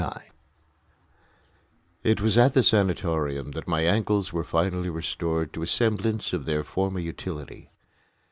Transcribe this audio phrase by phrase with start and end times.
[0.01, 0.31] IX
[2.01, 6.47] It was at the sanatorium that my ankles were finally restored to a semblance of
[6.47, 7.69] their former utility.